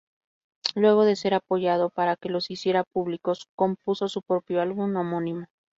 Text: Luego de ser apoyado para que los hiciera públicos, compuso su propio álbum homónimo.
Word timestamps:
Luego 0.73 1.05
de 1.05 1.15
ser 1.15 1.35
apoyado 1.35 1.91
para 1.91 2.15
que 2.15 2.29
los 2.29 2.49
hiciera 2.49 2.83
públicos, 2.85 3.49
compuso 3.55 4.07
su 4.09 4.23
propio 4.23 4.59
álbum 4.59 4.95
homónimo. 4.95 5.45